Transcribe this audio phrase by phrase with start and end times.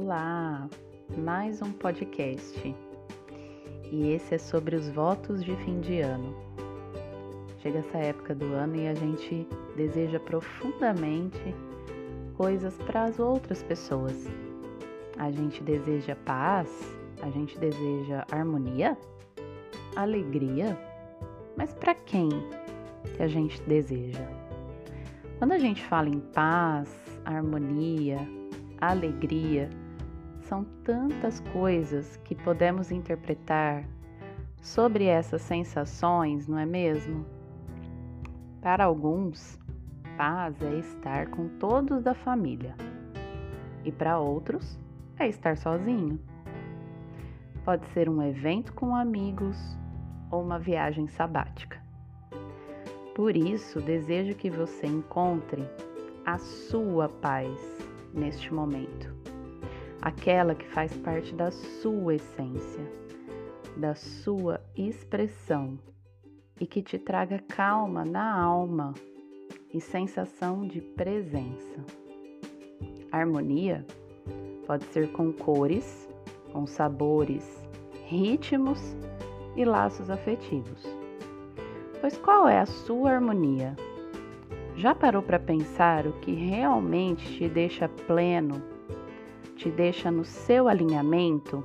[0.00, 0.70] Olá,
[1.16, 2.72] mais um podcast.
[3.90, 6.36] E esse é sobre os votos de fim de ano.
[7.58, 9.44] Chega essa época do ano e a gente
[9.76, 11.52] deseja profundamente
[12.36, 14.28] coisas para as outras pessoas.
[15.18, 16.70] A gente deseja paz,
[17.20, 18.96] a gente deseja harmonia,
[19.96, 20.78] alegria.
[21.56, 22.28] Mas para quem
[23.16, 24.24] que a gente deseja?
[25.40, 26.88] Quando a gente fala em paz,
[27.24, 28.20] harmonia,
[28.80, 29.68] alegria,
[30.48, 33.84] são tantas coisas que podemos interpretar
[34.62, 37.26] sobre essas sensações, não é mesmo?
[38.62, 39.58] Para alguns,
[40.16, 42.74] paz é estar com todos da família,
[43.84, 44.78] e para outros,
[45.18, 46.18] é estar sozinho.
[47.64, 49.78] Pode ser um evento com amigos
[50.30, 51.78] ou uma viagem sabática.
[53.14, 55.62] Por isso, desejo que você encontre
[56.24, 57.58] a sua paz
[58.14, 59.14] neste momento,
[60.00, 62.84] aquela que faz parte da sua essência,
[63.76, 65.78] da sua expressão
[66.60, 68.94] e que te traga calma na alma
[69.72, 71.84] e sensação de presença.
[73.10, 73.86] Harmonia
[74.66, 76.08] pode ser com cores,
[76.52, 77.66] com sabores,
[78.06, 78.96] ritmos
[79.56, 80.82] e laços afetivos.
[82.00, 83.74] Pois qual é a sua harmonia?
[84.76, 88.62] Já parou para pensar o que realmente te deixa pleno,
[89.58, 91.64] te deixa no seu alinhamento?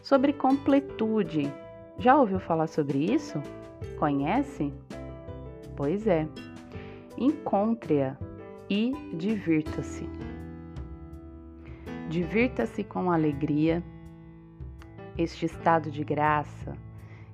[0.00, 1.52] Sobre completude,
[1.98, 3.42] já ouviu falar sobre isso?
[3.98, 4.72] Conhece?
[5.76, 6.28] Pois é,
[7.18, 8.16] encontre-a
[8.70, 10.08] e divirta-se.
[12.08, 13.82] Divirta-se com alegria,
[15.16, 16.78] este estado de graça,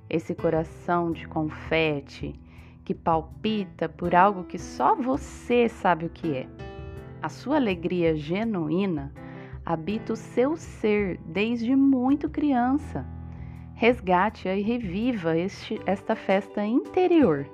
[0.09, 2.33] esse coração de confete
[2.83, 6.47] que palpita por algo que só você sabe o que é.
[7.21, 9.13] A sua alegria genuína
[9.65, 13.05] habita o seu ser desde muito criança.
[13.73, 17.45] Resgate-a e reviva este, esta festa interior,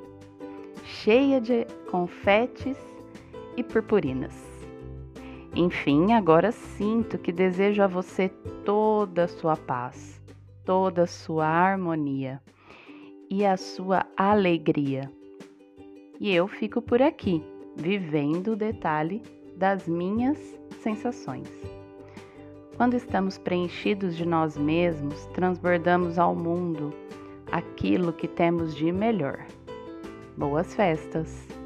[0.83, 2.77] cheia de confetes
[3.57, 4.35] e purpurinas.
[5.55, 8.29] Enfim, agora sinto que desejo a você
[8.63, 10.21] toda a sua paz,
[10.63, 12.41] toda a sua harmonia
[13.29, 15.09] e a sua alegria
[16.21, 17.43] e eu fico por aqui,
[17.75, 19.23] vivendo o detalhe
[19.57, 20.37] das minhas
[20.83, 21.49] sensações.
[22.81, 26.91] Quando estamos preenchidos de nós mesmos, transbordamos ao mundo
[27.51, 29.45] aquilo que temos de melhor.
[30.35, 31.60] Boas festas!